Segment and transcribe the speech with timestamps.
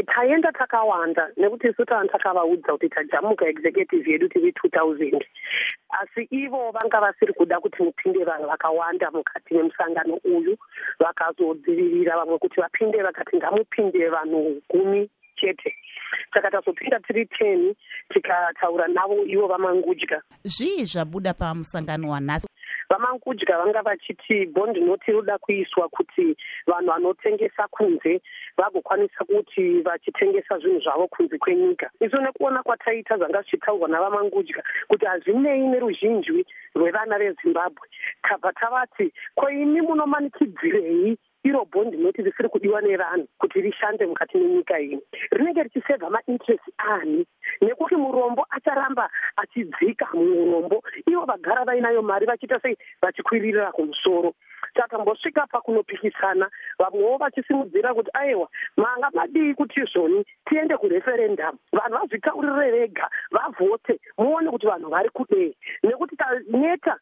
[0.00, 5.24] taenda takawanda nekuti isu tava takavaudza kuti tajamuka executive yedu tiri two thousand.
[6.00, 10.56] Asi ivo vanga vasiri kuda kuti mupinde vanhu vakawanda mukati memusangano uyu
[10.98, 15.76] vakazodzivirira vamwe kuti vapinde vakati ngamupinde vanhu gumi chete.
[16.34, 17.74] Saka tazopinda tiri ten
[18.08, 20.22] tikataura navo ivo vamangudya.
[20.44, 22.46] Zvii zvabuda pamusangano wanhasi
[22.92, 26.36] vamangudya vanga vachiti bondi noti roda kuiswa kuti
[26.66, 28.20] vanhu vanotengesa kunze
[28.56, 31.90] vagokwanisa kuti vachitengesa zvinhu zvavo kunze kwenyika.
[32.00, 36.44] Iso nekuona kwataita zvanga zvichitaurwa navamangudya kuti hazvinei neruzhinji
[36.76, 37.88] rwevana vezimbabwe.
[38.22, 44.80] Tabva tavati ko imi munomanikidzirei iro bhondi noti risiri kudiwa nevanhu kuti rishande mukati menyika
[44.80, 47.26] ino rinenge richisevha mainterest ani
[49.02, 52.76] acharamba achidzika muurombo ivo vagara vainayo mari vachiita sei?
[53.02, 54.34] Vachikwiririra kumusoro.
[54.76, 62.70] Saka mbosvika pakunopikisana vamwewo vachisimudzira kuti aiwa manga madii kuti zvoni tiende kureferendamu vanhu vazvitaurire
[62.70, 65.56] vega vavhote muone kuti vanhu vari kudei.
[65.82, 66.96] Nekuti taneta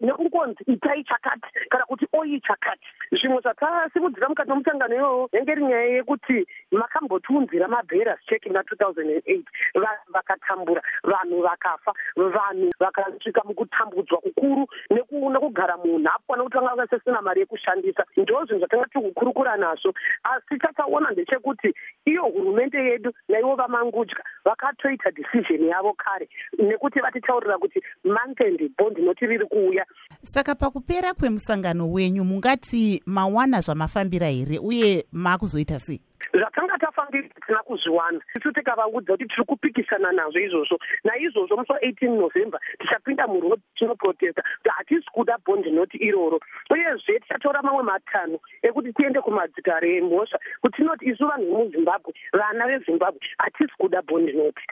[0.00, 5.84] nekungonzi itai chakati kana kuti oi chakati zvimwe zvatasimudzira mukati memusangano iwowo yange iri nyaya
[5.84, 9.46] yekuti makambotiunzira mabheras cheki na two thousand and eight.
[9.74, 18.04] Vanhu vakatambura vanhu vakafa vanhu vakasvika mukutambudzwa kukuru nekugara munhapwa nekuti vanga vakasisina mari yekushandisa.
[18.16, 19.94] Ndo zvinhu zvatanga tikukurukura nazvo.
[20.22, 26.28] Asi chataona ndechekuti iyo hurumende yedu naivo vamangudya vakatoita decision yavo kare
[26.58, 29.86] nekuti vatitaurira kuti mantend bond noti riri kuuya
[30.22, 36.00] saka pakupera kwemusangano wenyu mungati mawana zvamafambira here uye makuzoita sei?
[36.32, 38.20] Zvatanga tafambira tisina kuzviwana.
[38.36, 40.78] Isu tikavaudza kuti tiri kupikisana nazvo izvozvo.
[41.04, 46.40] Naizvozvo musi wa18 november tichapinda murod tinoprotesta kuti hatisi kuda bondi noti iroro.
[46.70, 50.38] Uyezve tichatora mamwe matanho ekuti tiende kumadzitare emhosva.
[50.60, 54.62] Kuti tinoti isu vanhu vemuzimbabwe vana vezimbabwe hatisi kuda bondi noti